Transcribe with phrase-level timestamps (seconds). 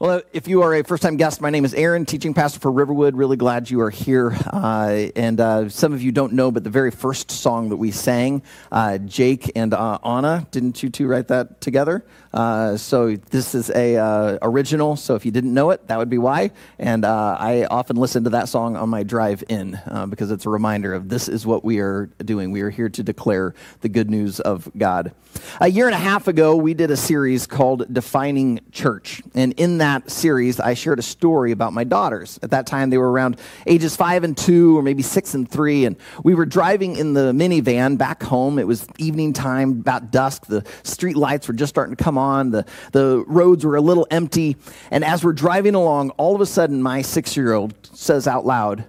[0.00, 2.72] Well, if you are a first time guest, my name is Aaron, teaching pastor for
[2.72, 3.14] Riverwood.
[3.14, 4.34] Really glad you are here.
[4.46, 7.90] Uh, and uh, some of you don't know, but the very first song that we
[7.90, 8.42] sang,
[8.72, 12.02] uh, Jake and uh, Anna, didn't you two write that together?
[12.32, 14.96] Uh, so this is a uh, original.
[14.96, 16.52] So if you didn't know it, that would be why.
[16.78, 19.78] And I often listen to that song on my drive in
[20.08, 22.52] because it's a reminder of this is what we are doing.
[22.52, 25.12] We are here to declare the good news of God.
[25.60, 29.22] A year and a half ago, we did a series called Defining Church.
[29.34, 32.38] And in that that series, I shared a story about my daughters.
[32.42, 35.84] At that time, they were around ages five and two, or maybe six and three.
[35.84, 38.58] And we were driving in the minivan back home.
[38.58, 40.46] It was evening time, about dusk.
[40.46, 42.50] The street lights were just starting to come on.
[42.50, 44.56] The, the roads were a little empty.
[44.90, 48.46] And as we're driving along, all of a sudden, my six year old says out
[48.46, 48.84] loud,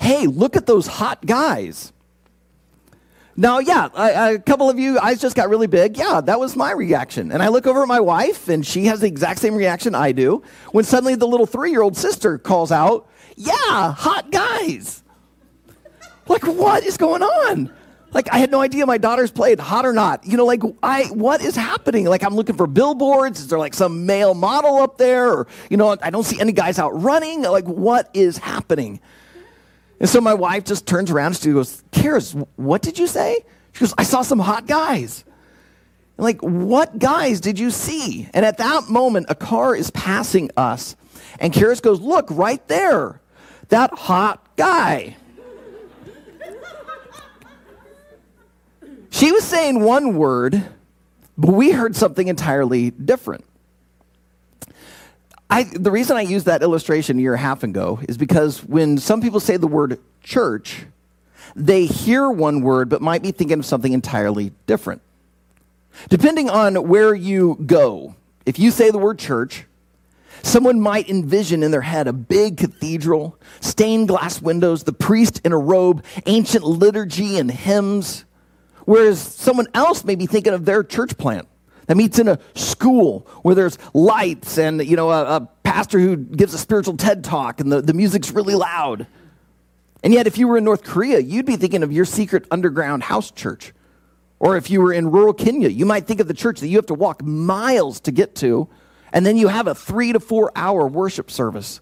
[0.00, 1.92] Hey, look at those hot guys.
[3.40, 5.96] Now, yeah, a, couple of you eyes just got really big.
[5.96, 7.30] Yeah, that was my reaction.
[7.30, 10.10] And I look over at my wife, and she has the exact same reaction I
[10.10, 10.42] do
[10.72, 15.04] when suddenly the little three year old sister calls out, Yeah, hot guys.
[16.26, 17.72] Like, what is going on?
[18.10, 20.26] Like, I had no idea my daughters played hot or not.
[20.26, 22.06] You know, like, I, what is happening?
[22.06, 23.38] Like, I'm looking for billboards.
[23.38, 25.30] Is there like some male model up there?
[25.30, 27.42] Or, you know, I don't see any guys out running.
[27.42, 29.00] Like, what is happening?
[30.00, 33.44] And so my wife just turns around and she goes, Karis, what did you say?
[33.72, 35.24] She goes, I saw some hot guys.
[36.16, 38.28] And like, what guys did you see?
[38.32, 40.96] And at that moment, a car is passing us.
[41.40, 43.20] And Karis goes, Look, right there,
[43.68, 45.16] that hot guy.
[49.10, 50.64] she was saying one word,
[51.36, 53.44] but we heard something entirely different.
[55.50, 58.62] I, the reason I used that illustration a year and a half ago is because
[58.64, 60.84] when some people say the word church,
[61.56, 65.00] they hear one word but might be thinking of something entirely different.
[66.10, 69.64] Depending on where you go, if you say the word church,
[70.42, 75.52] someone might envision in their head a big cathedral, stained glass windows, the priest in
[75.52, 78.26] a robe, ancient liturgy and hymns,
[78.84, 81.48] whereas someone else may be thinking of their church plant
[81.88, 86.16] that meets in a school where there's lights and you know a, a pastor who
[86.16, 89.06] gives a spiritual TED talk and the, the music's really loud.
[90.04, 93.02] And yet, if you were in North Korea, you'd be thinking of your secret underground
[93.02, 93.72] house church.
[94.38, 96.76] Or if you were in rural Kenya, you might think of the church that you
[96.76, 98.68] have to walk miles to get to,
[99.12, 101.80] and then you have a three to four hour worship service.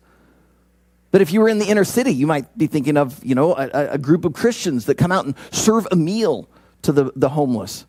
[1.11, 3.55] But if you were in the inner city, you might be thinking of, you know,
[3.55, 6.49] a, a group of Christians that come out and serve a meal
[6.83, 7.87] to the, the homeless.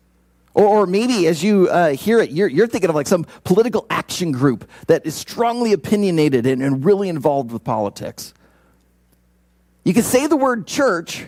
[0.58, 3.86] Or, or maybe as you uh, hear it, you're, you're thinking of like some political
[3.88, 8.34] action group that is strongly opinionated and, and really involved with politics.
[9.84, 11.26] You can say the word church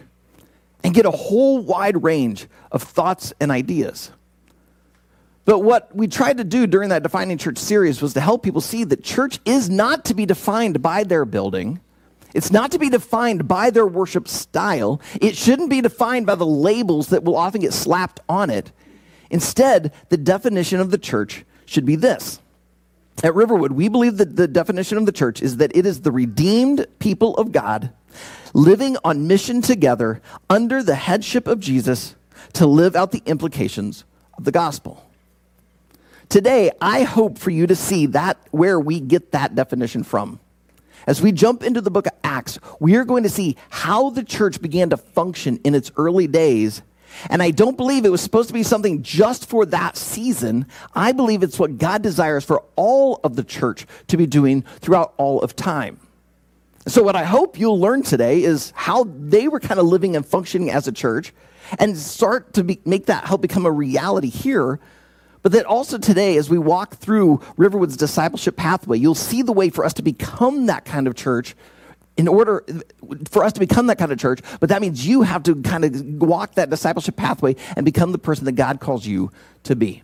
[0.83, 4.11] and get a whole wide range of thoughts and ideas.
[5.45, 8.61] But what we tried to do during that Defining Church series was to help people
[8.61, 11.79] see that church is not to be defined by their building.
[12.35, 15.01] It's not to be defined by their worship style.
[15.21, 18.73] It shouldn't be defined by the labels that will often get slapped on it.
[19.31, 22.41] Instead, the definition of the church should be this.
[23.23, 26.13] At Riverwood, we believe that the definition of the church is that it is the
[26.13, 27.93] redeemed people of God
[28.55, 32.17] living on mission together under the headship of Jesus
[32.55, 34.05] to live out the implications
[34.37, 35.07] of the gospel.
[36.29, 40.41] Today, I hope for you to see that where we get that definition from.
[41.07, 44.23] As we jump into the book of Acts, we are going to see how the
[44.23, 46.83] church began to function in its early days
[47.29, 50.67] and I don't believe it was supposed to be something just for that season.
[50.95, 55.15] I believe it's what God desires for all of the church to be doing throughout
[55.17, 55.99] all of time.
[56.87, 60.25] So, what I hope you'll learn today is how they were kind of living and
[60.25, 61.33] functioning as a church
[61.79, 64.81] and start to be, make that help become a reality here.
[65.43, 69.71] But that also today, as we walk through Riverwood's discipleship pathway, you'll see the way
[69.71, 71.55] for us to become that kind of church
[72.21, 72.63] in order
[73.31, 75.87] for us to become that kind of church, but that means you have to kind
[75.87, 79.33] of walk that discipleship pathway and become the person that God calls you
[79.63, 80.03] to be.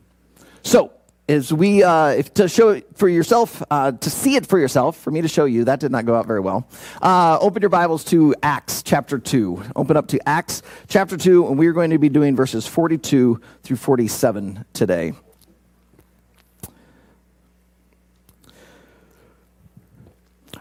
[0.63, 0.93] So,
[1.29, 4.97] as we uh, if, to show it for yourself, uh, to see it for yourself,
[4.97, 6.67] for me to show you, that did not go out very well.
[7.03, 9.73] Uh, open your Bibles to Acts chapter 2.
[9.77, 13.43] Open up to Acts chapter 2, and we are going to be doing verses 42
[13.63, 15.13] through 47 today.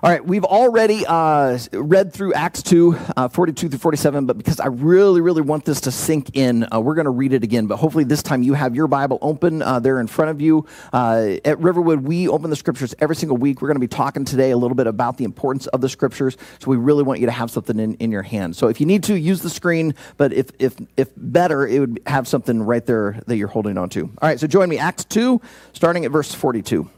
[0.06, 4.60] All right, we've already uh, read through Acts 2, uh, 42 through 47, but because
[4.60, 7.66] I really, really want this to sink in, uh, we're going to read it again.
[7.66, 10.68] But hopefully, this time you have your Bible open uh, there in front of you.
[10.94, 13.64] Uh, at Riverwood, we open the scriptures every single week.
[13.64, 16.38] We're going to be talking today a little bit about the importance of the scriptures.
[16.60, 18.56] So, we really want you to have something in, in your hand.
[18.56, 22.00] So, if you need to, use the screen, but if, if, if better, it would
[22.06, 24.04] have something right there that you're holding on to.
[24.04, 25.42] All right, so join me, Acts 2,
[25.74, 26.92] starting at verse 42.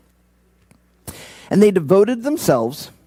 [1.49, 2.91] And they devoted themselves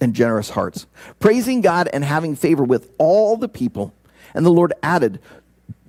[0.00, 0.86] and generous hearts,
[1.18, 3.94] praising God and having favor with all the people.
[4.34, 5.20] And the Lord added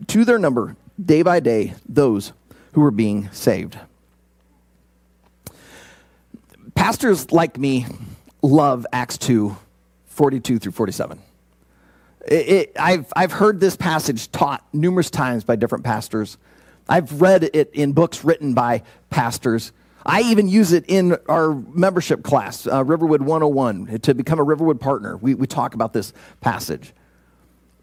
[0.08, 2.34] to their number day by day those
[2.74, 3.78] who were being saved.
[6.76, 7.86] Pastors like me
[8.42, 9.56] love Acts 2
[10.08, 11.20] 42 through 47.
[12.28, 16.38] It, it, I've, I've heard this passage taught numerous times by different pastors.
[16.88, 19.72] I've read it in books written by pastors.
[20.06, 24.80] I even use it in our membership class, uh, Riverwood 101, to become a Riverwood
[24.80, 25.18] partner.
[25.18, 26.94] We, we talk about this passage.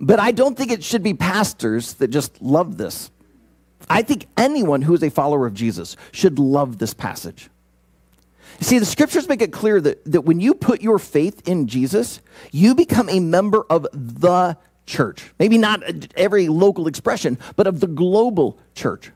[0.00, 3.10] But I don't think it should be pastors that just love this.
[3.88, 7.48] I think anyone who is a follower of Jesus should love this passage.
[8.60, 12.20] See, the scriptures make it clear that, that when you put your faith in Jesus,
[12.50, 15.32] you become a member of the church.
[15.38, 15.82] Maybe not
[16.16, 19.12] every local expression, but of the global church.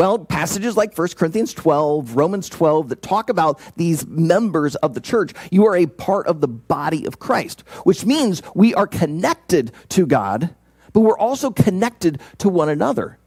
[0.00, 5.00] Well, passages like 1 Corinthians 12, Romans 12, that talk about these members of the
[5.02, 9.72] church, you are a part of the body of Christ, which means we are connected
[9.90, 10.54] to God,
[10.94, 13.18] but we're also connected to one another.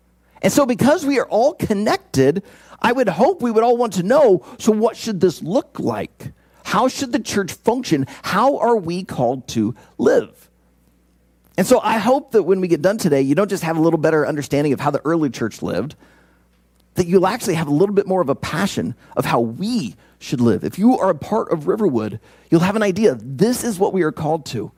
[0.41, 2.41] And so, because we are all connected,
[2.81, 6.31] I would hope we would all want to know so, what should this look like?
[6.63, 8.07] How should the church function?
[8.23, 10.49] How are we called to live?
[11.55, 13.79] And so, I hope that when we get done today, you don't just have a
[13.79, 15.95] little better understanding of how the early church lived,
[16.95, 20.41] that you'll actually have a little bit more of a passion of how we should
[20.41, 20.63] live.
[20.63, 22.19] If you are a part of Riverwood,
[22.49, 24.71] you'll have an idea this is what we are called to.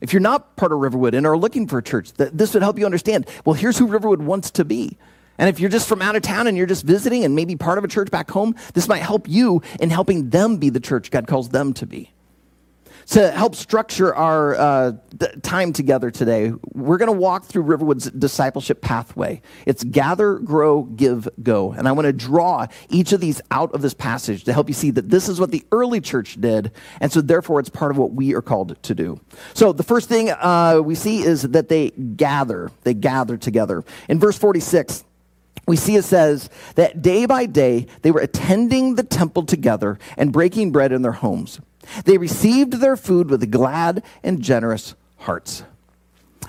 [0.00, 2.62] If you're not part of Riverwood and are looking for a church, that this would
[2.62, 4.98] help you understand well, here's who Riverwood wants to be.
[5.38, 7.78] And if you're just from out of town and you're just visiting and maybe part
[7.78, 11.10] of a church back home, this might help you in helping them be the church
[11.10, 12.12] God calls them to be.
[13.08, 14.92] To help structure our uh,
[15.42, 19.42] time together today, we're going to walk through Riverwood's discipleship pathway.
[19.66, 21.72] It's gather, grow, give, go.
[21.72, 24.74] And I want to draw each of these out of this passage to help you
[24.74, 26.70] see that this is what the early church did.
[27.00, 29.20] And so, therefore, it's part of what we are called to do.
[29.54, 32.70] So, the first thing uh, we see is that they gather.
[32.82, 33.84] They gather together.
[34.08, 35.04] In verse 46,
[35.66, 40.32] we see it says that day by day they were attending the temple together and
[40.32, 41.60] breaking bread in their homes.
[42.04, 45.64] They received their food with glad and generous hearts.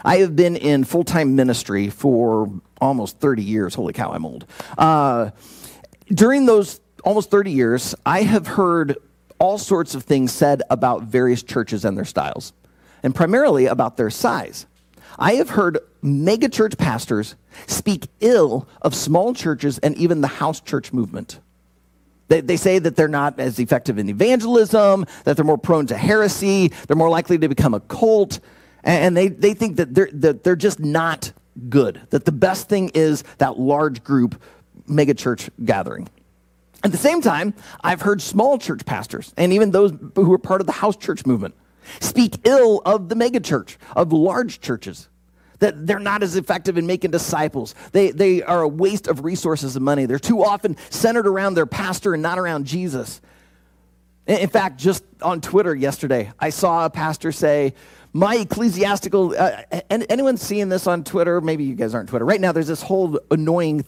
[0.03, 2.49] I have been in full time ministry for
[2.81, 3.75] almost 30 years.
[3.75, 4.45] Holy cow, I'm old.
[4.77, 5.31] Uh,
[6.09, 8.97] during those almost 30 years, I have heard
[9.39, 12.53] all sorts of things said about various churches and their styles,
[13.01, 14.65] and primarily about their size.
[15.19, 17.35] I have heard megachurch pastors
[17.67, 21.39] speak ill of small churches and even the house church movement.
[22.33, 25.95] They, they say that they're not as effective in evangelism, that they're more prone to
[25.95, 28.39] heresy, they're more likely to become a cult,
[28.83, 31.31] and they, they think that they're, that they're just not
[31.69, 34.41] good, that the best thing is that large group
[34.89, 36.09] megachurch gathering.
[36.83, 37.53] At the same time,
[37.83, 41.27] I've heard small church pastors and even those who are part of the house church
[41.27, 41.53] movement
[41.99, 45.07] speak ill of the megachurch, of large churches
[45.63, 47.73] that they're not as effective in making disciples.
[47.93, 50.05] They, they are a waste of resources and money.
[50.05, 53.21] They're too often centered around their pastor and not around Jesus.
[54.27, 57.75] In fact, just on Twitter yesterday, I saw a pastor say,
[58.15, 62.23] my ecclesiastical uh, anyone seeing this on twitter maybe you guys aren't twitter.
[62.25, 63.83] Right now there's this whole annoying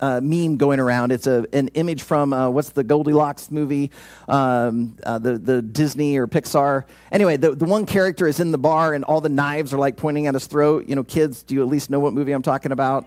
[0.00, 1.10] uh, meme going around.
[1.10, 3.90] It's a, an image from uh, what's the goldilocks movie?
[4.28, 6.84] Um, uh, the, the disney or pixar.
[7.10, 9.96] Anyway the, the one character is in the bar and all the knives are like
[9.96, 10.86] pointing at his throat.
[10.86, 13.06] You know kids do you at least know what movie i'm talking about?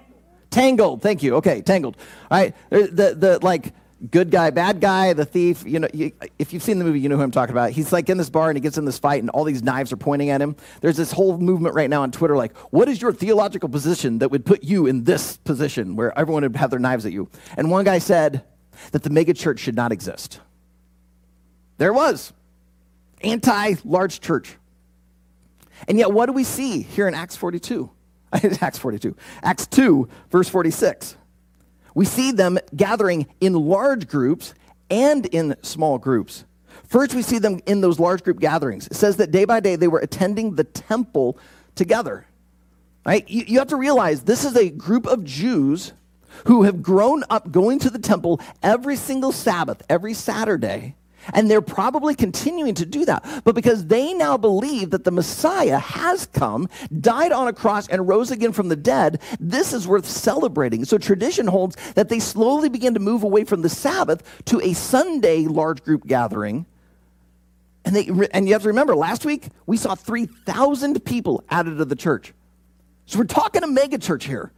[0.50, 1.02] Tangled.
[1.02, 1.36] Thank you.
[1.36, 1.96] Okay tangled.
[2.30, 2.54] All right.
[2.70, 3.74] The, the like
[4.12, 5.64] good guy, bad guy, the thief.
[5.66, 7.72] You know, you, if you've seen the movie, you know who I'm talking about.
[7.72, 9.92] He's like in this bar and he gets in this fight, and all these knives
[9.92, 10.56] are pointing at him.
[10.82, 14.30] There's this whole movement right now on Twitter, like, what is your theological position that
[14.30, 17.30] would put you in this position where everyone would have their knives at you?
[17.56, 18.44] And one guy said
[18.92, 20.40] that the megachurch should not exist.
[21.78, 22.34] There was
[23.22, 24.56] anti large church.
[25.88, 27.90] And yet, what do we see here in Acts 42?
[28.34, 29.16] Acts 42.
[29.44, 31.16] Acts 2, verse 46
[31.98, 34.54] we see them gathering in large groups
[34.92, 36.46] and in small groups.
[36.84, 38.86] First, we see them in those large group gatherings.
[38.86, 41.40] It says that day by day they were attending the temple
[41.74, 42.28] together.
[43.04, 43.28] Right?
[43.28, 45.94] You, you have to realize this is a group of Jews
[46.46, 50.94] who have grown up going to the temple every single Sabbath, every Saturday,
[51.34, 53.26] And they're probably continuing to do that.
[53.44, 56.70] But because they now believe that the Messiah has come,
[57.00, 60.86] died on a cross, and rose again from the dead, this is worth celebrating.
[60.86, 64.74] So tradition holds that they slowly begin to move away from the Sabbath to a
[64.74, 66.66] Sunday large group gathering.
[67.86, 71.86] And, they, and you have to remember, last week we saw 3,000 people added to
[71.86, 72.34] the church.
[73.06, 74.52] So we're talking a mega church here.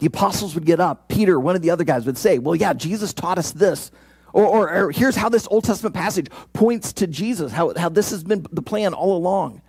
[0.00, 1.08] The apostles would get up.
[1.08, 3.92] Peter, one of the other guys, would say, Well, yeah, Jesus taught us this.
[4.32, 8.10] Or, or, or, here's how this Old Testament passage points to Jesus, how, how this
[8.10, 9.60] has been the plan all along.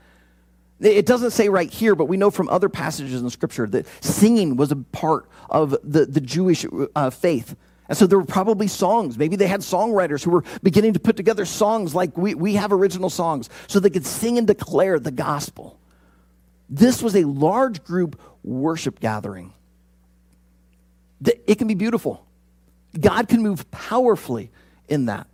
[0.79, 4.57] It doesn't say right here, but we know from other passages in Scripture that singing
[4.57, 6.65] was a part of the, the Jewish
[6.95, 7.55] uh, faith.
[7.87, 9.17] And so there were probably songs.
[9.17, 12.71] Maybe they had songwriters who were beginning to put together songs like we, we have
[12.71, 15.79] original songs so they could sing and declare the gospel.
[16.69, 19.53] This was a large group worship gathering.
[21.45, 22.25] It can be beautiful.
[22.99, 24.51] God can move powerfully
[24.87, 25.27] in that.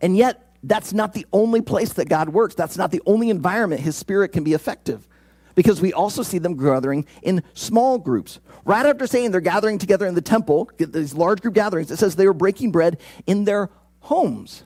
[0.00, 2.54] And yet, that's not the only place that God works.
[2.54, 5.06] That's not the only environment his spirit can be effective.
[5.54, 8.40] Because we also see them gathering in small groups.
[8.64, 12.16] Right after saying they're gathering together in the temple, these large group gatherings, it says
[12.16, 14.64] they were breaking bread in their homes.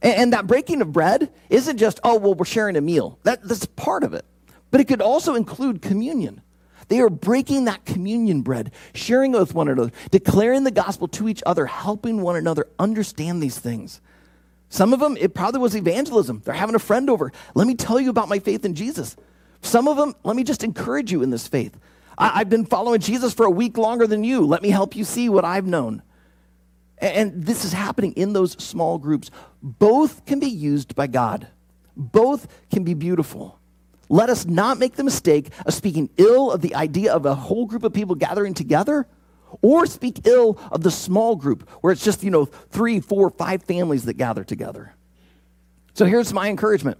[0.00, 3.18] And, that breaking of bread isn't just, oh, well, we're sharing a meal.
[3.22, 4.26] That, that's part of it.
[4.70, 6.42] But it could also include communion.
[6.88, 11.42] They are breaking that communion bread, sharing with one another, declaring the gospel to each
[11.46, 14.00] other, helping one another understand these things.
[14.68, 16.42] Some of them, it probably was evangelism.
[16.44, 17.32] They're having a friend over.
[17.54, 19.16] Let me tell you about my faith in Jesus.
[19.60, 21.78] Some of them, let me just encourage you in this faith.
[22.18, 24.44] I, have been following Jesus for a week longer than you.
[24.44, 26.02] Let me help you see what I've known.
[26.98, 29.30] And, and this is happening in those small groups.
[29.62, 31.48] Both can be used by God,
[31.96, 33.58] both can be beautiful.
[34.14, 37.66] Let us not make the mistake of speaking ill of the idea of a whole
[37.66, 39.08] group of people gathering together
[39.60, 43.64] or speak ill of the small group where it's just, you know, three, four, five
[43.64, 44.94] families that gather together.
[45.94, 46.98] So here's my encouragement.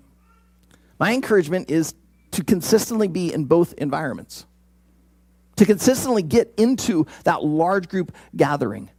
[0.99, 1.95] My encouragement is
[2.33, 4.45] to consistently be in both environments,
[5.55, 8.91] to consistently get into that large group gathering.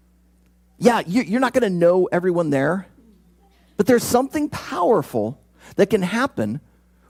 [0.78, 2.88] Yeah, you're not going to know everyone there,
[3.76, 5.38] but there's something powerful
[5.76, 6.62] that can happen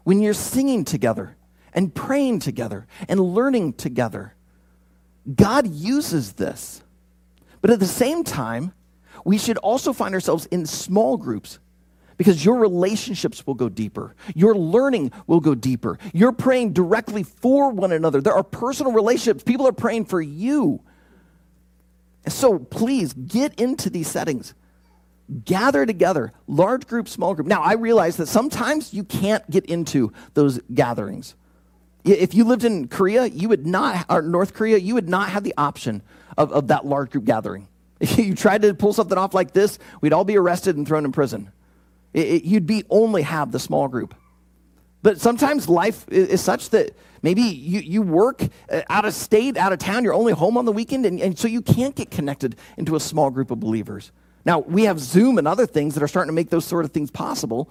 [0.05, 1.35] when you're singing together
[1.73, 4.33] and praying together and learning together.
[5.35, 6.81] God uses this.
[7.59, 8.73] But at the same time,
[9.25, 11.59] we should also find ourselves in small groups
[12.17, 14.15] because your relationships will go deeper.
[14.35, 15.97] Your learning will go deeper.
[16.13, 18.21] You're praying directly for one another.
[18.21, 19.43] There are personal relationships.
[19.43, 20.81] People are praying for you.
[22.23, 24.53] And so please get into these settings
[25.43, 27.47] gather together, large group, small group.
[27.47, 31.35] Now, I realize that sometimes you can't get into those gatherings.
[32.03, 35.43] If you lived in Korea, you would not, or North Korea, you would not have
[35.43, 36.03] the option
[36.37, 37.67] of, of that large group gathering.
[37.97, 41.05] If you tried to pull something off like this, we'd all be arrested and thrown
[41.05, 41.49] in prison.
[42.13, 44.13] It, it, you'd be only have the small group.
[45.01, 46.91] But sometimes life is, is such that
[47.21, 50.65] maybe you, you work uh, out of state, out of town, you're only home on
[50.65, 54.11] the weekend, and, and so you can't get connected into a small group of believers.
[54.45, 56.91] Now, we have Zoom and other things that are starting to make those sort of
[56.91, 57.69] things possible.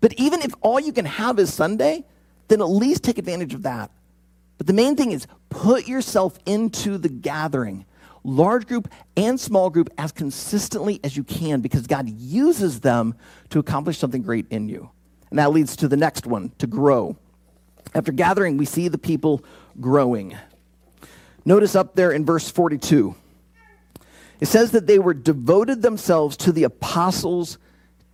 [0.00, 2.04] But even if all you can have is Sunday,
[2.48, 3.90] then at least take advantage of that.
[4.58, 7.86] But the main thing is put yourself into the gathering,
[8.24, 13.14] large group and small group, as consistently as you can because God uses them
[13.50, 14.90] to accomplish something great in you.
[15.30, 17.16] And that leads to the next one to grow.
[17.94, 19.44] After gathering, we see the people
[19.80, 20.36] growing.
[21.44, 23.14] Notice up there in verse 42.
[24.40, 27.58] It says that they were devoted themselves to the apostles'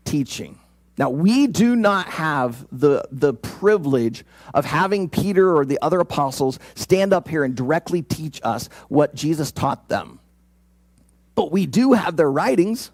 [0.05, 0.59] teaching.
[0.99, 6.59] Now, we do not have the, the privilege of having Peter or the other apostles
[6.75, 10.21] stand up here and directly teach us what Jesus taught them.
[11.35, 12.91] But we do have their writings.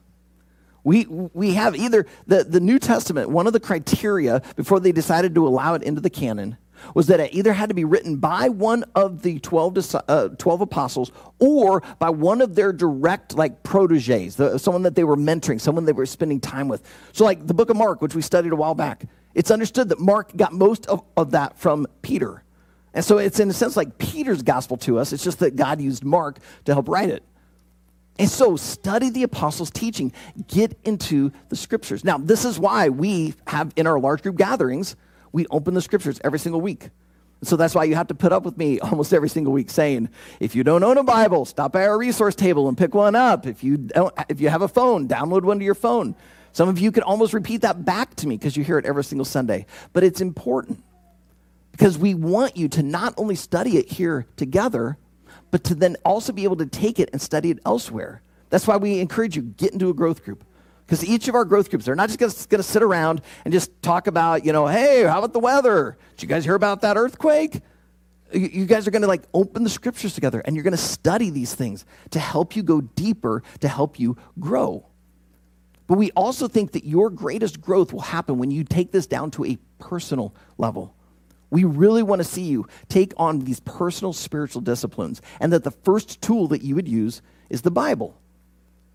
[0.83, 5.33] We, we have either the, the New Testament, one of the criteria before they decided
[5.37, 6.57] to allow it into the canon
[6.95, 10.61] was that it either had to be written by one of the 12, uh, 12
[10.61, 15.61] apostles or by one of their direct like proteges, the, someone that they were mentoring,
[15.61, 16.83] someone they were spending time with.
[17.12, 19.99] So like the book of Mark, which we studied a while back, it's understood that
[19.99, 22.43] Mark got most of, of that from Peter.
[22.95, 25.12] And so it's in a sense like Peter's gospel to us.
[25.12, 27.23] It's just that God used Mark to help write it.
[28.19, 30.12] And so study the apostles' teaching,
[30.47, 32.05] get into the scriptures.
[32.05, 34.97] Now, this is why we have in our large group gatherings,
[35.33, 36.91] we open the scriptures every single week.
[37.43, 40.09] So that's why you have to put up with me almost every single week saying,
[40.41, 43.47] if you don't own a Bible, stop by our resource table and pick one up.
[43.47, 46.15] If you, don't, if you have a phone, download one to your phone.
[46.53, 49.05] Some of you can almost repeat that back to me because you hear it every
[49.05, 49.67] single Sunday.
[49.93, 50.83] But it's important
[51.73, 54.99] because we want you to not only study it here together,
[55.51, 58.21] but to then also be able to take it and study it elsewhere.
[58.51, 60.45] That's why we encourage you get into a growth group.
[60.93, 63.81] Because each of our growth groups, they're not just going to sit around and just
[63.81, 65.97] talk about, you know, hey, how about the weather?
[66.11, 67.63] Did you guys hear about that earthquake?
[68.31, 71.31] You guys are going to like open the scriptures together and you're going to study
[71.31, 74.87] these things to help you go deeper, to help you grow.
[75.87, 79.31] But we also think that your greatest growth will happen when you take this down
[79.31, 80.95] to a personal level.
[81.49, 85.71] We really want to see you take on these personal spiritual disciplines, and that the
[85.71, 88.19] first tool that you would use is the Bible.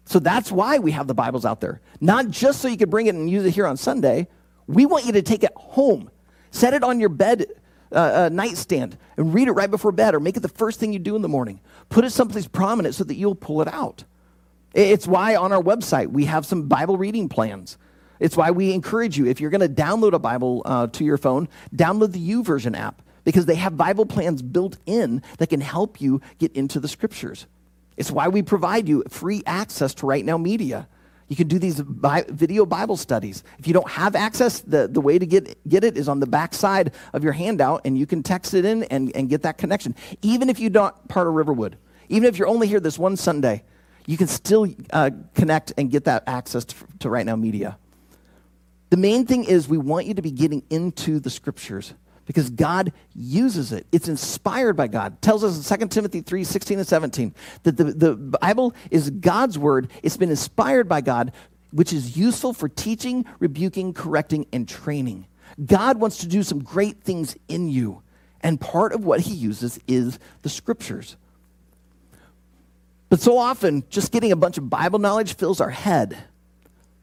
[0.07, 1.81] So that's why we have the Bibles out there.
[1.99, 4.27] Not just so you could bring it and use it here on Sunday.
[4.65, 6.09] We want you to take it home,
[6.49, 7.45] set it on your bed
[7.91, 10.93] uh, uh, nightstand, and read it right before bed, or make it the first thing
[10.93, 11.59] you do in the morning.
[11.89, 14.05] Put it someplace prominent so that you'll pull it out.
[14.73, 17.77] It's why on our website we have some Bible reading plans.
[18.21, 21.17] It's why we encourage you, if you're going to download a Bible uh, to your
[21.17, 25.99] phone, download the YouVersion app because they have Bible plans built in that can help
[25.99, 27.45] you get into the scriptures.
[27.97, 30.87] It's why we provide you free access to Right Now Media.
[31.27, 33.43] You can do these bi- video Bible studies.
[33.59, 36.27] If you don't have access, the, the way to get, get it is on the
[36.27, 39.57] back side of your handout, and you can text it in and, and get that
[39.57, 39.93] connection.
[40.21, 41.77] Even if you're not part of Riverwood,
[42.07, 43.63] even if you're only here this one Sunday,
[44.05, 47.77] you can still uh, connect and get that access to, to Right Now Media.
[48.89, 51.93] The main thing is we want you to be getting into the scriptures
[52.27, 53.87] because God uses it.
[53.91, 55.13] It's inspired by God.
[55.13, 59.09] It tells us in 2 Timothy 3 16 and 17 that the, the Bible is
[59.09, 59.89] God's word.
[60.03, 61.31] It's been inspired by God,
[61.71, 65.25] which is useful for teaching, rebuking, correcting, and training.
[65.65, 68.03] God wants to do some great things in you.
[68.41, 71.15] And part of what he uses is the scriptures.
[73.09, 76.17] But so often, just getting a bunch of Bible knowledge fills our head.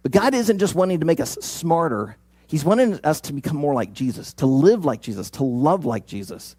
[0.02, 2.16] But God isn't just wanting to make us smarter,
[2.47, 6.07] He's wanting us to become more like Jesus, to live like Jesus, to love like
[6.07, 6.57] Jesus.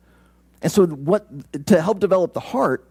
[0.61, 1.27] And so, what
[1.67, 2.89] to help develop the heart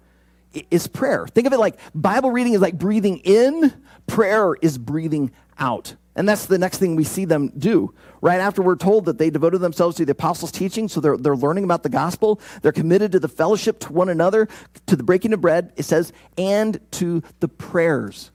[0.70, 1.26] is prayer.
[1.26, 3.72] Think of it like Bible reading is like breathing in,
[4.06, 5.96] prayer is breathing out.
[6.16, 7.92] And that's the next thing we see them do.
[8.20, 11.36] Right after we're told that they devoted themselves to the apostles' teaching, so they're, they're
[11.36, 14.48] learning about the gospel, they're committed to the fellowship to one another,
[14.86, 18.30] to the breaking of bread, it says, and to the prayers.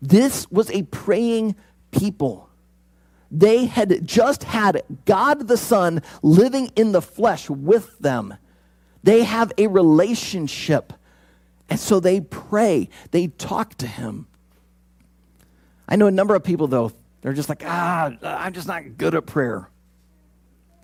[0.00, 1.54] This was a praying
[1.92, 2.48] people.
[3.34, 8.34] They had just had God the Son living in the flesh with them.
[9.02, 10.92] They have a relationship.
[11.70, 14.26] And so they pray, they talk to Him.
[15.88, 16.92] I know a number of people, though,
[17.22, 19.70] they're just like, ah, I'm just not good at prayer.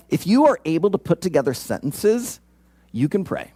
[0.08, 2.40] If you are able to put together sentences,
[2.92, 3.52] you can pray.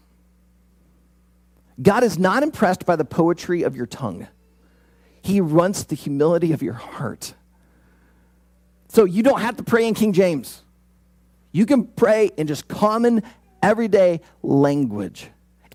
[1.81, 4.29] God is not impressed by the poetry of your tongue.
[5.23, 7.33] He wants the humility of your heart.
[8.93, 10.61] So you don't have to pray in King James.
[11.51, 13.23] You can pray in just common,
[13.63, 15.29] everyday language.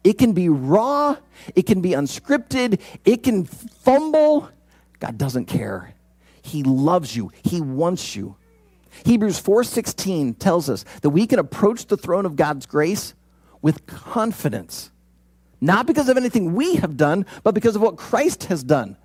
[0.04, 1.18] It can be raw,
[1.56, 4.50] it can be unscripted, it can fumble.
[5.00, 5.96] God doesn't care.
[6.44, 7.32] He loves you.
[7.42, 8.36] He wants you.
[9.04, 13.16] Hebrews 4:16 tells us that we can approach the throne of God's grace
[13.64, 14.92] with confidence.
[15.60, 18.96] Not because of anything we have done, but because of what Christ has done.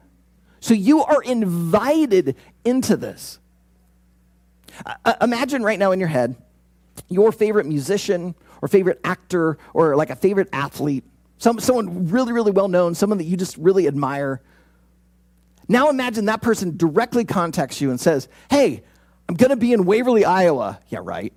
[0.61, 3.39] So you are invited into this.
[5.05, 6.37] Uh, imagine right now in your head
[7.09, 11.05] your favorite musician or favorite actor or like a favorite athlete,
[11.39, 14.41] some, someone really, really well known, someone that you just really admire.
[15.69, 18.83] Now imagine that person directly contacts you and says, Hey,
[19.29, 20.81] I'm going to be in Waverly, Iowa.
[20.89, 21.33] Yeah, right.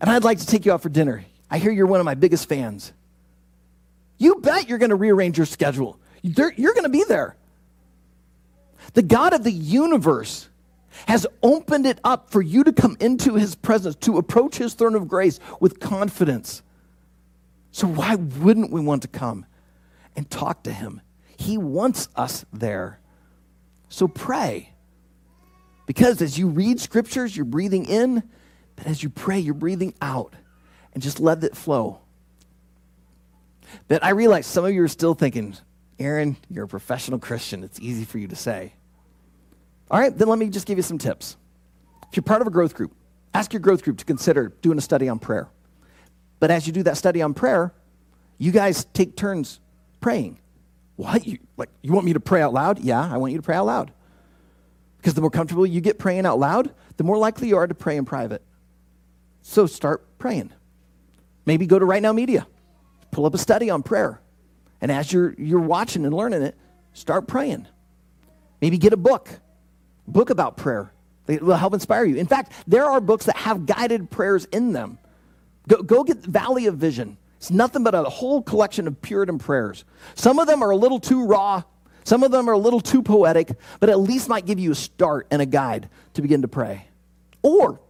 [0.00, 1.24] And I'd like to take you out for dinner.
[1.50, 2.92] I hear you're one of my biggest fans.
[4.18, 5.98] You bet you're going to rearrange your schedule.
[6.22, 7.36] You're, you're going to be there.
[8.94, 10.48] The God of the universe
[11.06, 14.94] has opened it up for you to come into his presence, to approach his throne
[14.94, 16.62] of grace with confidence.
[17.70, 19.46] So, why wouldn't we want to come
[20.16, 21.00] and talk to him?
[21.36, 23.00] He wants us there.
[23.88, 24.72] So, pray.
[25.86, 28.22] Because as you read scriptures, you're breathing in,
[28.76, 30.34] but as you pray, you're breathing out.
[30.92, 32.00] And just let it flow.
[33.86, 35.56] But I realize some of you are still thinking,
[35.98, 37.62] Aaron, you're a professional Christian.
[37.64, 38.74] It's easy for you to say.
[39.90, 41.36] All right, then let me just give you some tips.
[42.10, 42.94] If you're part of a growth group,
[43.34, 45.48] ask your growth group to consider doing a study on prayer.
[46.40, 47.72] But as you do that study on prayer,
[48.38, 49.60] you guys take turns
[50.00, 50.38] praying.
[50.96, 51.26] What?
[51.26, 52.80] You, like, you want me to pray out loud?
[52.80, 53.92] Yeah, I want you to pray out loud.
[54.98, 57.74] Because the more comfortable you get praying out loud, the more likely you are to
[57.74, 58.42] pray in private.
[59.42, 60.52] So start praying.
[61.46, 62.46] Maybe go to Right Now Media,
[63.10, 64.20] pull up a study on prayer.
[64.80, 66.56] And as you're, you're watching and learning it,
[66.92, 67.66] start praying.
[68.60, 69.28] Maybe get a book
[70.12, 70.92] book about prayer.
[71.26, 72.16] It will help inspire you.
[72.16, 74.98] In fact, there are books that have guided prayers in them.
[75.68, 77.18] Go, go get Valley of Vision.
[77.36, 79.84] It's nothing but a whole collection of Puritan prayers.
[80.14, 81.62] Some of them are a little too raw.
[82.04, 84.74] Some of them are a little too poetic, but at least might give you a
[84.74, 86.88] start and a guide to begin to pray.
[87.42, 87.80] Or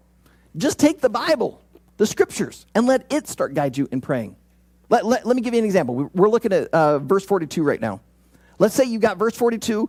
[0.57, 1.62] just take the Bible,
[1.98, 4.37] the scriptures, and let it start guide you in praying.
[4.90, 6.11] Let, let, let me give you an example.
[6.12, 8.00] We're looking at uh, verse 42 right now.
[8.59, 9.88] Let's say you got verse 42.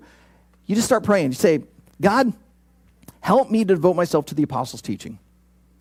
[0.67, 1.29] You just start praying.
[1.29, 1.63] You say,
[2.01, 2.33] God,
[3.21, 5.19] help me to devote myself to the apostles' teaching.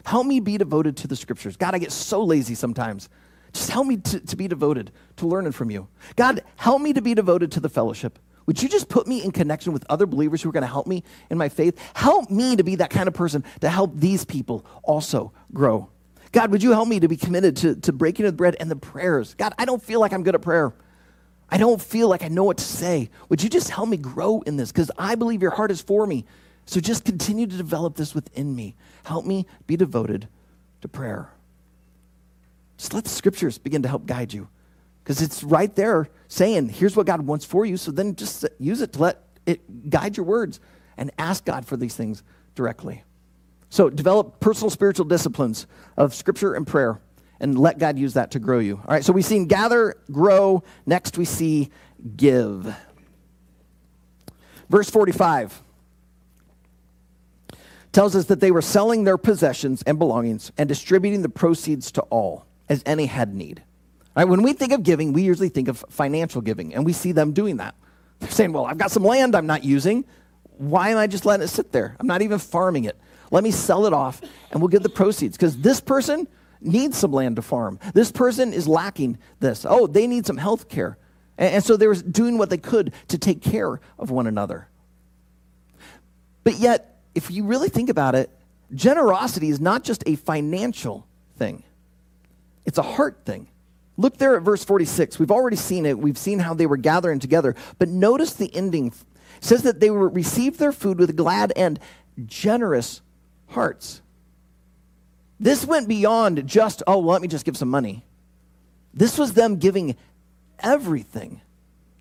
[0.04, 1.56] Help me be devoted to the scriptures.
[1.56, 3.08] God, I get so lazy sometimes.
[3.52, 5.88] Just help me to, to be devoted to learning from you.
[6.16, 8.18] God, help me to be devoted to the fellowship.
[8.46, 10.86] Would you just put me in connection with other believers who are going to help
[10.86, 11.78] me in my faith?
[11.94, 15.90] Help me to be that kind of person to help these people also grow.
[16.32, 18.76] God, would you help me to be committed to, to breaking the bread and the
[18.76, 19.34] prayers?
[19.34, 20.72] God, I don't feel like I'm good at prayer.
[21.50, 23.10] I don't feel like I know what to say.
[23.28, 24.70] Would you just help me grow in this?
[24.70, 26.24] Because I believe your heart is for me.
[26.66, 28.76] So just continue to develop this within me.
[29.04, 30.28] Help me be devoted
[30.82, 31.30] to prayer.
[32.76, 34.48] Just let the scriptures begin to help guide you.
[35.02, 37.78] Because it's right there saying, here's what God wants for you.
[37.78, 40.60] So then just use it to let it guide your words
[40.98, 42.22] and ask God for these things
[42.54, 43.04] directly.
[43.70, 47.00] So develop personal spiritual disciplines of scripture and prayer
[47.40, 48.76] and let God use that to grow you.
[48.76, 50.62] All right, so we've seen gather, grow.
[50.86, 51.70] Next we see
[52.16, 52.74] give.
[54.68, 55.62] Verse 45
[57.92, 62.02] tells us that they were selling their possessions and belongings and distributing the proceeds to
[62.02, 63.62] all as any had need.
[64.16, 66.92] All right, when we think of giving, we usually think of financial giving, and we
[66.92, 67.74] see them doing that.
[68.18, 70.04] They're saying, Well, I've got some land I'm not using.
[70.58, 71.96] Why am I just letting it sit there?
[72.00, 72.98] I'm not even farming it.
[73.30, 74.20] Let me sell it off
[74.50, 75.36] and we'll give the proceeds.
[75.36, 76.26] Because this person
[76.60, 77.78] needs some land to farm.
[77.94, 79.66] This person is lacking this.
[79.68, 80.98] Oh, they need some health care.
[81.36, 84.68] And, and so they were doing what they could to take care of one another.
[86.44, 88.30] But yet, if you really think about it,
[88.74, 91.62] generosity is not just a financial thing,
[92.64, 93.48] it's a heart thing.
[93.96, 95.18] Look there at verse 46.
[95.18, 95.98] We've already seen it.
[95.98, 97.56] We've seen how they were gathering together.
[97.80, 98.86] But notice the ending.
[98.86, 98.94] It
[99.40, 101.80] says that they were received their food with glad and
[102.24, 103.00] generous
[103.48, 104.00] hearts.
[105.40, 108.04] This went beyond just, oh, well, let me just give some money.
[108.92, 109.96] This was them giving
[110.58, 111.40] everything.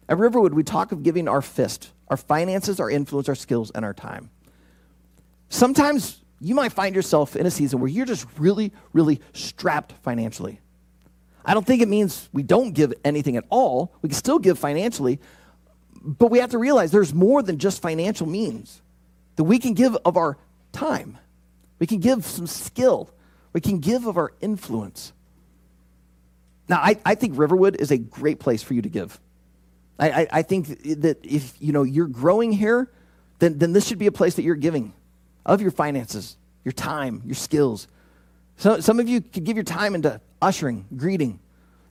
[0.10, 3.86] At Riverwood, we talk of giving our fist, our finances, our influence, our skills, and
[3.86, 4.30] our time.
[5.50, 10.60] Sometimes you might find yourself in a season where you're just really, really strapped financially.
[11.46, 13.94] I don't think it means we don't give anything at all.
[14.02, 15.20] We can still give financially,
[16.02, 18.82] but we have to realize there's more than just financial means.
[19.38, 20.38] That we can give of our
[20.72, 21.18] time,
[21.80, 23.10] we can give some skill,
[23.54, 25.14] we can give of our influence.
[26.70, 29.20] Now, I, I think Riverwood is a great place for you to give.
[30.00, 30.68] I, I, I, think
[31.02, 32.92] that if you know you're growing here,
[33.40, 34.94] then, then this should be a place that you're giving
[35.46, 37.88] of your finances, your time, your skills.
[38.58, 41.40] So, some of you could give your time into ushering, greeting,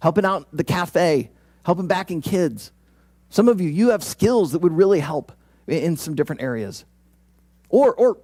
[0.01, 1.31] helping out the cafe,
[1.65, 2.71] helping back in kids.
[3.31, 5.33] Some of you, you have skills that would really help
[5.67, 6.85] in, in some different areas.
[7.69, 8.19] Or, or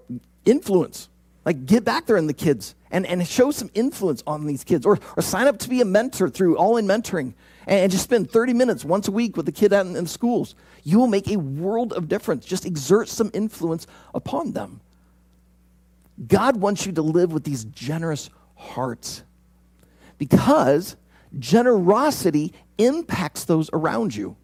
[0.45, 1.09] influence.
[1.45, 4.87] Like get back there in the kids and, and show some influence on these kids.
[4.87, 7.35] Or, or sign up to be a mentor through All In Mentoring
[7.67, 10.55] and, and just spend 30 minutes once a week with the kid in, in schools.
[10.85, 12.45] You will make a world of difference.
[12.45, 14.81] Just exert some influence upon them.
[16.27, 19.23] God wants you to live with these generous hearts
[20.19, 20.97] because
[21.39, 24.37] generosity impacts those around you.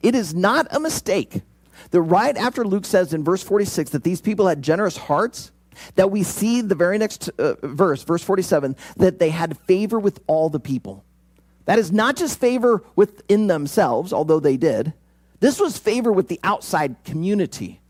[0.00, 1.42] It is not a mistake
[1.90, 5.52] that right after Luke says in verse 46 that these people had generous hearts,
[5.94, 10.20] that we see the very next uh, verse, verse 47, that they had favor with
[10.26, 11.04] all the people.
[11.66, 14.94] That is not just favor within themselves, although they did.
[15.40, 17.80] This was favor with the outside community.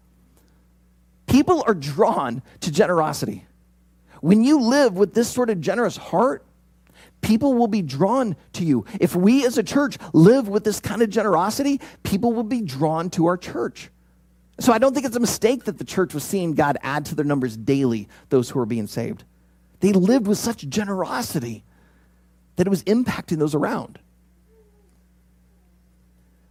[1.26, 3.46] People are drawn to generosity.
[4.20, 6.44] When you live with this sort of generous heart,
[7.20, 8.84] people will be drawn to you.
[9.00, 13.10] If we as a church live with this kind of generosity, people will be drawn
[13.10, 13.90] to our church.
[14.60, 17.14] So I don't think it's a mistake that the church was seeing God add to
[17.14, 19.24] their numbers daily those who are being saved.
[19.80, 21.64] They lived with such generosity
[22.56, 24.00] that it was impacting those around.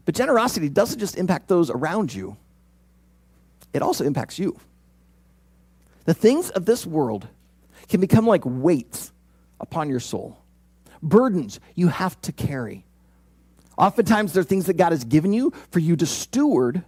[0.06, 2.38] But generosity doesn't just impact those around you,
[3.74, 4.58] it also impacts you.
[6.06, 7.28] The things of this world
[7.90, 9.12] can become like weights
[9.60, 10.38] upon your soul
[11.02, 12.86] burdens you have to carry.
[13.78, 16.84] Oftentimes, they're things that God has given you for you to steward,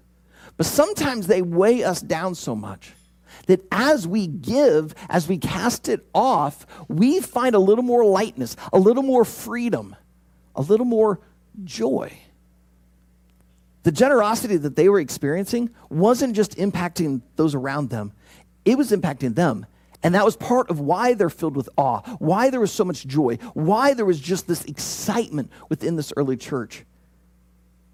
[0.60, 2.92] but sometimes they weigh us down so much
[3.48, 8.58] that as we give, as we cast it off, we find a little more lightness,
[8.74, 9.96] a little more freedom,
[10.58, 11.22] a little more
[11.64, 12.12] joy.
[13.84, 18.12] The generosity that they were experiencing wasn't just impacting those around them,
[18.66, 19.66] it was impacting them
[20.04, 23.08] and that was part of why they're filled with awe, why there was so much
[23.08, 26.84] joy, why there was just this excitement within this early church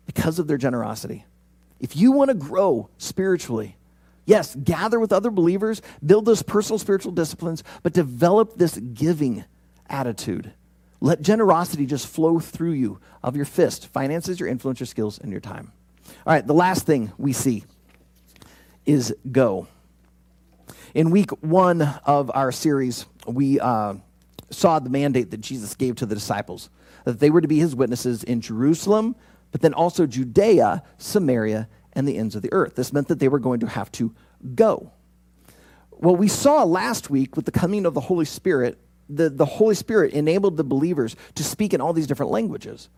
[0.07, 1.25] because of their generosity.
[1.85, 3.77] If you want to grow spiritually,
[4.25, 9.45] yes, gather with other believers, build those personal spiritual disciplines, but develop this giving
[9.87, 10.51] attitude.
[10.99, 15.31] Let generosity just flow through you of your fist, finances, your influence, your skills, and
[15.31, 15.73] your time.
[16.25, 17.65] All right, the last thing we see
[18.87, 19.67] is go.
[20.95, 23.93] In week one of our series, we uh,
[24.49, 26.71] saw the mandate that Jesus gave to the disciples
[27.03, 29.15] that they were to be his witnesses in Jerusalem,
[29.55, 32.75] but then also Judea, Samaria, and the ends of the earth.
[32.75, 34.13] This meant that they were going to have to
[34.53, 34.91] go.
[35.91, 39.75] Well, we saw last week with the coming of the Holy Spirit, the, the Holy
[39.75, 42.89] Spirit enabled the believers to speak in all these different languages.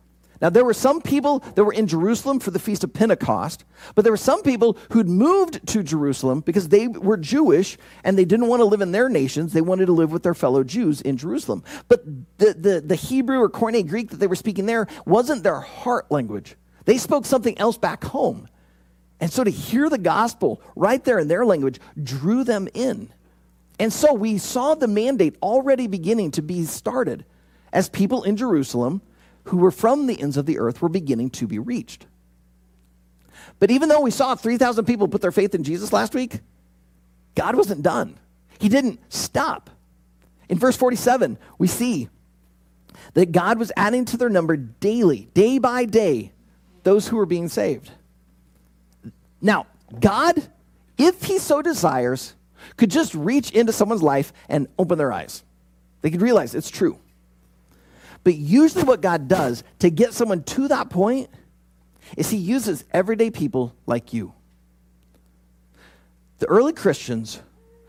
[0.41, 4.03] Now, there were some people that were in Jerusalem for the Feast of Pentecost, but
[4.03, 8.47] there were some people who'd moved to Jerusalem because they were Jewish and they didn't
[8.47, 9.53] want to live in their nations.
[9.53, 11.63] They wanted to live with their fellow Jews in Jerusalem.
[11.87, 12.05] But
[12.37, 16.11] the, the, the Hebrew or Koine Greek that they were speaking there wasn't their heart
[16.11, 16.55] language.
[16.85, 18.47] They spoke something else back home.
[19.19, 23.11] And so to hear the gospel right there in their language drew them in.
[23.79, 27.25] And so we saw the mandate already beginning to be started
[27.73, 29.01] as people in Jerusalem
[29.47, 32.05] who were from the ends of the earth were beginning to be reached.
[33.59, 36.41] But even though we saw 3,000 people put their faith in Jesus last week,
[37.35, 38.17] God wasn't done.
[38.59, 39.69] He didn't stop.
[40.49, 42.09] In verse 47, we see
[43.13, 46.31] that God was adding to their number daily, day by day,
[46.83, 47.91] those who were being saved.
[49.41, 49.67] Now,
[49.99, 50.35] God,
[50.97, 52.33] if He so desires,
[52.75, 55.43] could just reach into someone's life and open their eyes.
[56.01, 56.99] They could realize it's true.
[58.23, 61.29] But usually, what God does to get someone to that point
[62.15, 64.33] is He uses everyday people like you.
[66.39, 67.41] The early Christians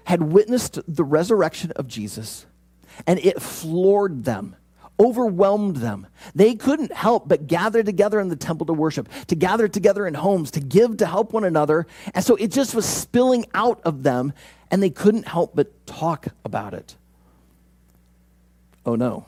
[0.05, 2.47] had witnessed the resurrection of Jesus,
[3.07, 4.57] and it floored them,
[4.99, 6.07] overwhelmed them.
[6.35, 10.15] They couldn't help but gather together in the temple to worship, to gather together in
[10.15, 11.87] homes, to give, to help one another.
[12.15, 14.33] And so it just was spilling out of them,
[14.71, 16.97] and they couldn't help but talk about it.
[18.87, 19.27] Oh no.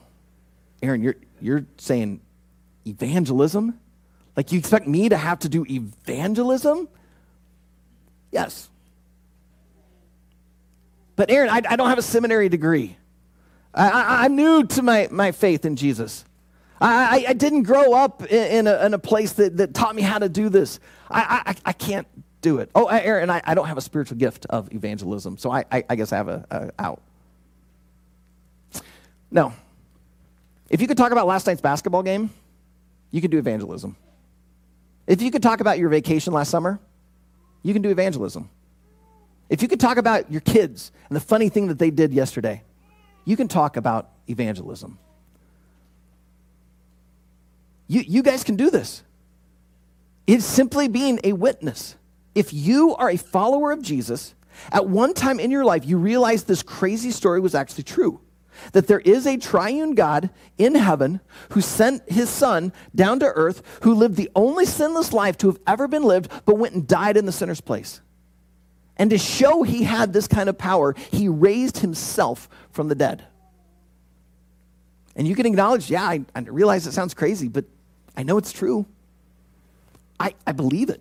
[0.83, 2.21] Aaron, you're, you're saying
[2.87, 3.79] evangelism?
[4.37, 6.89] Like you expect me to have to do evangelism?
[8.31, 8.69] Yes.
[11.17, 12.97] But Aaron, I, I don't have a seminary degree.
[13.75, 16.25] I, am new to my, my faith in Jesus.
[16.81, 19.95] I, I, I didn't grow up in, in, a, in, a, place that, that taught
[19.95, 20.81] me how to do this.
[21.11, 22.09] I, I, I can't
[22.41, 22.71] do it.
[22.75, 25.95] Oh, Aaron, I, I don't have a spiritual gift of evangelism, so I, I, I
[25.95, 27.03] guess I have a, a out.
[29.31, 29.53] No,
[30.71, 32.31] if you could talk about last night's basketball game,
[33.11, 33.97] you could do evangelism.
[35.07, 36.79] If you could talk about your vacation last summer,
[37.65, 38.49] you can do evangelism.
[39.49, 42.63] If you could talk about your kids and the funny thing that they did yesterday,
[43.25, 44.97] you can talk about evangelism.
[47.89, 49.03] You, you guys can do this.
[50.29, 51.97] It's simply being a witness.
[52.37, 54.37] If you are a follower of Jesus,
[54.71, 58.21] at one time in your life, you realize this crazy story was actually true
[58.73, 63.63] that there is a triune God in heaven who sent his son down to earth,
[63.83, 67.17] who lived the only sinless life to have ever been lived, but went and died
[67.17, 68.01] in the sinner's place.
[68.97, 73.25] And to show he had this kind of power, he raised himself from the dead.
[75.17, 77.65] And you can acknowledge, yeah, I, I realize it sounds crazy, but
[78.17, 78.87] I know it's true.
[80.19, 81.01] I, I believe it.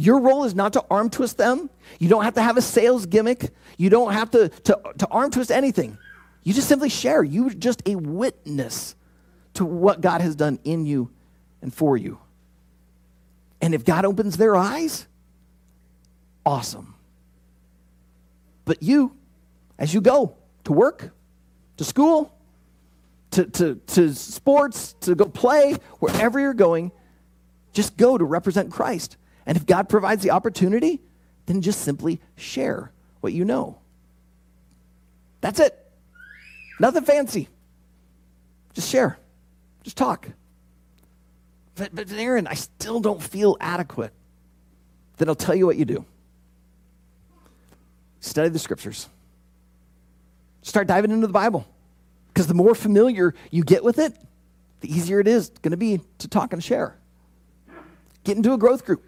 [0.00, 1.68] Your role is not to arm twist them.
[1.98, 3.50] You don't have to have a sales gimmick.
[3.76, 5.98] You don't have to, to, to arm twist anything.
[6.44, 7.24] You just simply share.
[7.24, 8.94] You're just a witness
[9.54, 11.10] to what God has done in you
[11.60, 12.20] and for you.
[13.60, 15.08] And if God opens their eyes,
[16.46, 16.94] awesome.
[18.66, 19.16] But you,
[19.80, 21.10] as you go to work,
[21.76, 22.32] to school,
[23.32, 26.92] to, to, to sports, to go play, wherever you're going,
[27.72, 29.16] just go to represent Christ.
[29.48, 31.00] And if God provides the opportunity,
[31.46, 33.78] then just simply share what you know.
[35.40, 35.74] That's it.
[36.78, 37.48] Nothing fancy.
[38.74, 39.18] Just share.
[39.82, 40.28] Just talk.
[41.76, 44.12] But, but Aaron, I still don't feel adequate.
[45.16, 46.04] Then I'll tell you what you do.
[48.20, 49.08] Study the scriptures.
[50.60, 51.66] Start diving into the Bible.
[52.28, 54.12] Because the more familiar you get with it,
[54.80, 56.98] the easier it is going to be to talk and share.
[58.24, 59.04] Get into a growth group.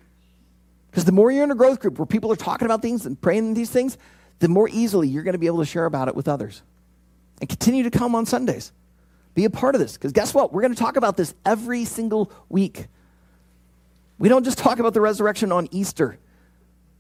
[0.91, 3.21] Because the more you're in a growth group where people are talking about things and
[3.21, 3.97] praying these things,
[4.41, 6.63] the more easily you're going to be able to share about it with others
[7.41, 8.73] and continue to come on Sundays.
[9.35, 10.53] Be a part of this because guess what?
[10.53, 12.89] We're going to talk about this every single week.
[14.19, 16.19] We don't just talk about the resurrection on Easter,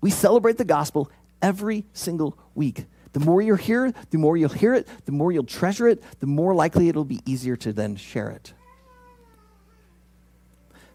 [0.00, 1.10] we celebrate the gospel
[1.42, 2.86] every single week.
[3.12, 6.26] The more you're here, the more you'll hear it, the more you'll treasure it, the
[6.26, 8.54] more likely it'll be easier to then share it.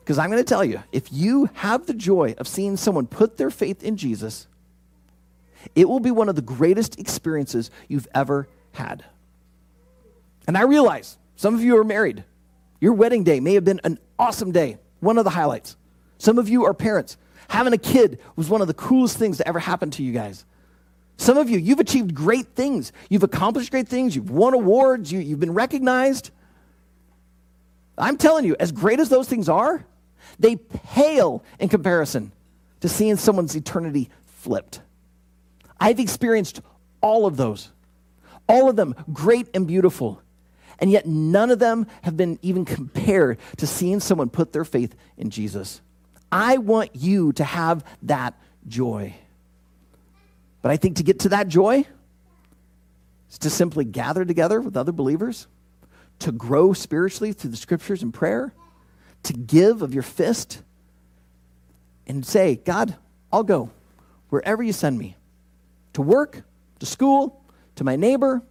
[0.06, 3.38] Because I'm going to tell you, if you have the joy of seeing someone put
[3.38, 4.46] their faith in Jesus,
[5.74, 9.04] it will be one of the greatest experiences you've ever had.
[10.48, 12.24] And I realize some of you are married.
[12.80, 15.76] Your wedding day may have been an awesome day, one of the highlights.
[16.20, 17.18] Some of you are parents.
[17.48, 20.46] Having a kid was one of the coolest things that ever happened to you guys.
[21.18, 22.92] Some of you, you've achieved great things.
[23.10, 24.16] You've accomplished great things.
[24.16, 25.12] You've won awards.
[25.12, 26.30] You, have been recognized.
[27.98, 29.84] I'm telling you, as great as those things are,
[30.40, 32.32] they pale in comparison
[32.82, 34.82] to seeing someone's eternity flipped.
[35.80, 36.62] I've experienced
[37.02, 37.72] all of those,
[38.48, 40.22] all of them great and beautiful.
[40.78, 44.94] And yet, none of them have been even compared to seeing someone put their faith
[45.18, 45.82] in Jesus.
[46.32, 48.34] I want you to have that
[48.68, 49.16] joy.
[50.62, 51.86] But I think to get to that joy
[53.32, 55.48] is to simply gather together with other believers,
[56.20, 58.54] to grow spiritually through the scriptures and prayer,
[59.26, 60.62] to give of your fist,
[62.08, 62.96] and say, God,
[63.32, 63.72] I'll go
[64.30, 65.16] wherever you send me
[65.94, 66.44] to work,
[66.80, 67.44] to school,
[67.76, 68.42] to my neighbor,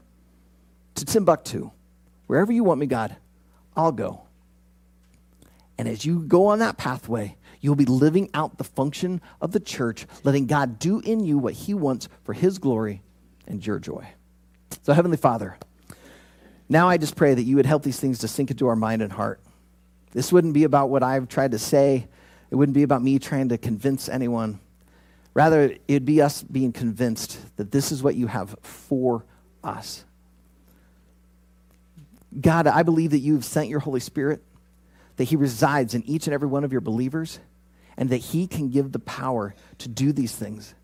[0.96, 1.70] to Timbuktu.
[2.26, 3.16] Wherever you want me, God,
[3.76, 4.22] I'll go.
[5.76, 9.58] And as you go on that pathway, You'll be living out the function of the
[9.58, 13.00] church, letting God do in you what He wants for His glory
[13.46, 14.06] and your joy.
[14.82, 15.56] So, Heavenly Father,
[16.68, 19.00] now I just pray that you would help these things to sink into our mind
[19.00, 19.40] and heart.
[20.14, 22.09] This wouldn't be about what I've tried to say,
[22.50, 24.61] it wouldn't be about me trying to convince anyone.
[25.35, 29.24] Rather, it'd be us being convinced that this is what you have for
[29.64, 30.05] us.
[32.40, 34.42] God, I believe that you've sent your Holy Spirit,
[35.16, 37.40] that He resides in each and every one of your believers
[37.96, 40.74] and that He can give the power to do these things.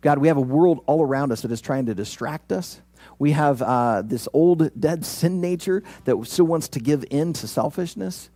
[0.00, 2.82] God, we have a world all around us that is trying to distract us.
[3.18, 7.48] We have uh, this old, dead sin nature that still wants to give in to
[7.48, 8.28] selfishness.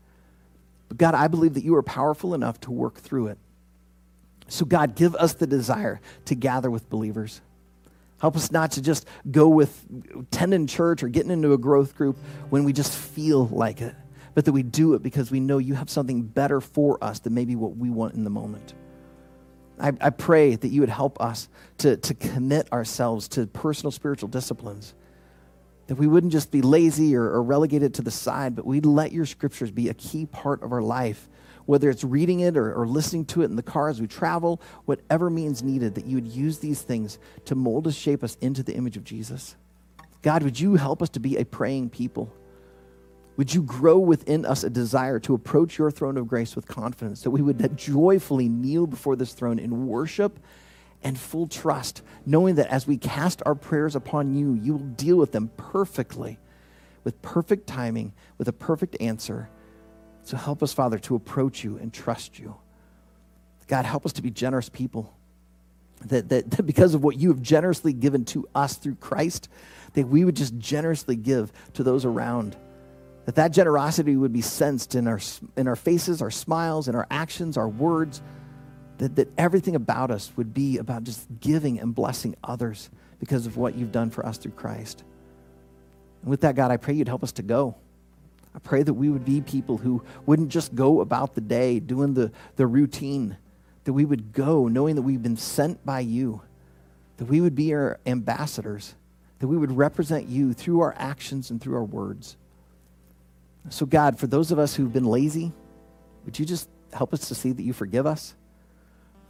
[0.89, 3.39] But God, I believe that you are powerful enough to work through it.
[4.49, 7.41] So, God, give us the desire to gather with believers.
[8.21, 9.85] Help us not to just go with
[10.19, 12.17] attending church or getting into a growth group
[12.49, 13.95] when we just feel like it
[14.39, 17.35] but that we do it because we know you have something better for us than
[17.35, 18.73] maybe what we want in the moment.
[19.81, 21.49] I, I pray that you would help us
[21.79, 24.95] to, to commit ourselves to personal spiritual disciplines.
[25.89, 29.13] That we wouldn't just be lazy or, or relegated to the side, but we'd let
[29.13, 31.29] your scriptures be a key part of our life
[31.69, 34.59] whether it's reading it or, or, listening to it in the car as we travel,
[34.87, 38.63] whatever means needed, that you would use these things to mold us, shape us into
[38.63, 39.55] the image of Jesus.
[40.23, 42.33] God, would you help us to be a praying people?
[43.37, 47.21] Would you grow within us a desire to approach your throne of grace with confidence,
[47.23, 50.39] that we would joyfully kneel before this throne in worship
[51.03, 55.17] and full trust, knowing that as we cast our prayers upon you, you will deal
[55.17, 56.39] with them perfectly,
[57.05, 59.49] with perfect timing, with a perfect answer.
[60.23, 62.57] So help us, Father, to approach you and trust you.
[63.67, 65.15] God, help us to be generous people.
[66.07, 69.49] That, that, that because of what you have generously given to us through Christ,
[69.95, 72.57] that we would just generously give to those around
[73.29, 75.21] that that generosity would be sensed in our,
[75.55, 78.23] in our faces, our smiles, in our actions, our words,
[78.99, 83.57] that, that everything about us would be about just giving and blessing others because of
[83.57, 85.03] what you've done for us through Christ.
[86.23, 87.77] And with that, God, I pray you'd help us to go.
[88.55, 92.15] I pray that we would be people who wouldn't just go about the day doing
[92.15, 93.37] the, the routine,
[93.85, 96.43] that we would go knowing that we've been sent by you,
[97.19, 98.95] that we would be your ambassadors,
[99.39, 102.37] that we would represent you through our actions and through our words.
[103.71, 105.53] So, God, for those of us who've been lazy,
[106.25, 108.35] would you just help us to see that you forgive us?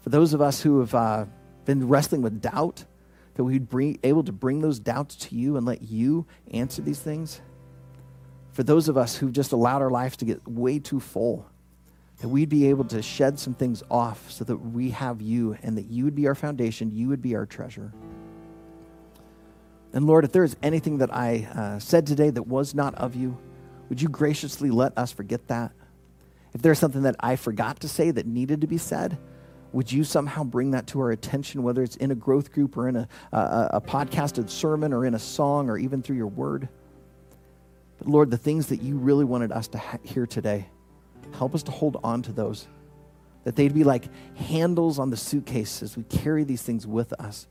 [0.08, 1.26] For those of us who have uh,
[1.66, 2.86] been wrestling with doubt,
[3.34, 6.98] that we'd be able to bring those doubts to you and let you answer these
[6.98, 7.42] things.
[8.52, 11.44] For those of us who've just allowed our lives to get way too full,
[12.22, 15.76] that we'd be able to shed some things off so that we have you and
[15.76, 17.92] that you would be our foundation, you would be our treasure.
[19.92, 23.14] And Lord, if there is anything that I uh, said today that was not of
[23.14, 23.36] you,
[23.90, 25.72] would you graciously let us forget that?
[26.54, 29.18] If there's something that I forgot to say that needed to be said,
[29.72, 32.88] would you somehow bring that to our attention, whether it's in a growth group or
[32.88, 36.68] in a, a, a podcasted sermon or in a song or even through your word?
[37.98, 40.68] But Lord, the things that you really wanted us to ha- hear today,
[41.32, 42.66] help us to hold on to those.
[43.44, 47.46] That they'd be like handles on the suitcase as we carry these things with us,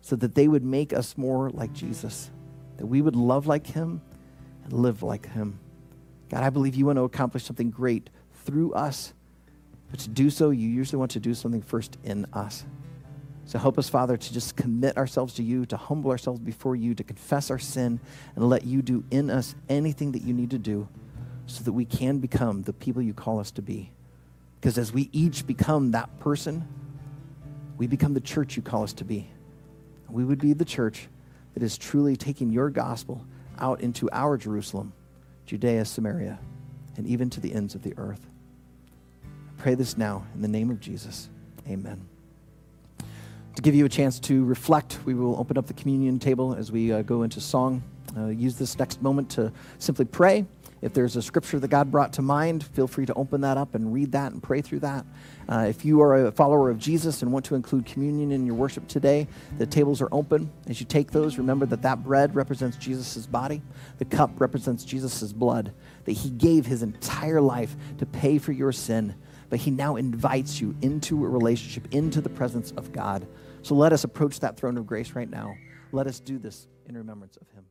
[0.00, 2.30] so that they would make us more like Jesus,
[2.76, 4.02] that we would love like him
[4.64, 5.58] and live like him.
[6.28, 8.10] God, I believe you want to accomplish something great
[8.44, 9.12] through us.
[9.90, 12.64] But to do so, you usually want to do something first in us.
[13.44, 16.94] So help us, Father, to just commit ourselves to you, to humble ourselves before you,
[16.94, 18.00] to confess our sin,
[18.34, 20.88] and let you do in us anything that you need to do
[21.46, 23.92] so that we can become the people you call us to be.
[24.60, 26.66] Because as we each become that person,
[27.76, 29.28] we become the church you call us to be.
[30.08, 31.08] We would be the church
[31.54, 33.24] that is truly taking your gospel
[33.58, 34.92] out into our Jerusalem,
[35.46, 36.40] Judea, Samaria,
[36.96, 38.26] and even to the ends of the earth.
[39.58, 41.28] Pray this now in the name of Jesus.
[41.68, 42.06] Amen.
[43.56, 46.70] To give you a chance to reflect, we will open up the communion table as
[46.70, 47.82] we uh, go into song.
[48.16, 50.44] Uh, use this next moment to simply pray.
[50.82, 53.74] If there's a scripture that God brought to mind, feel free to open that up
[53.74, 55.06] and read that and pray through that.
[55.48, 58.54] Uh, if you are a follower of Jesus and want to include communion in your
[58.54, 59.26] worship today,
[59.56, 60.52] the tables are open.
[60.68, 63.62] As you take those, remember that that bread represents Jesus' body,
[63.98, 65.72] the cup represents Jesus' blood,
[66.04, 69.14] that he gave his entire life to pay for your sin,
[69.48, 73.26] but he now invites you into a relationship, into the presence of God.
[73.62, 75.56] So let us approach that throne of grace right now.
[75.92, 77.64] Let us do this in remembrance of him.